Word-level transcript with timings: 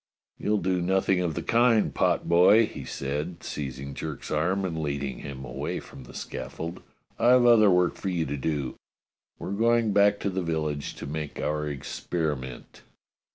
"You'll 0.39 0.57
do 0.57 0.81
nothing 0.81 1.19
of 1.21 1.35
the 1.35 1.43
kind, 1.43 1.93
potboy," 1.93 2.65
he 2.67 2.85
said, 2.85 3.43
seizing 3.43 3.93
Jerk's 3.93 4.31
arm 4.31 4.65
and 4.65 4.81
leading 4.81 5.19
him 5.19 5.45
away 5.45 5.79
from 5.79 6.05
the 6.05 6.13
scaf 6.15 6.53
fold. 6.53 6.81
"I've 7.19 7.45
other 7.45 7.69
work 7.69 7.93
for 7.93 8.09
you 8.09 8.25
to 8.25 8.35
do. 8.35 8.77
We're 9.37 9.51
going 9.51 9.93
back 9.93 10.19
to 10.21 10.31
the 10.31 10.41
village 10.41 10.95
to 10.95 11.05
make 11.05 11.39
our 11.39 11.67
experiment." 11.67 12.81